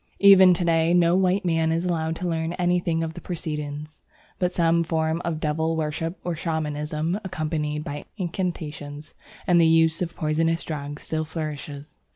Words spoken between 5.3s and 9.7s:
devil worship or Shamanism, accompanied by incantations and the